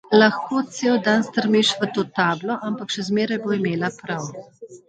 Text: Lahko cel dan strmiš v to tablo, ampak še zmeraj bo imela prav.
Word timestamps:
Lahko 0.19 0.61
cel 0.77 0.95
dan 1.07 1.25
strmiš 1.27 1.73
v 1.83 1.89
to 1.99 2.05
tablo, 2.21 2.57
ampak 2.71 2.97
še 2.97 3.07
zmeraj 3.11 3.41
bo 3.45 3.55
imela 3.59 3.93
prav. 4.03 4.35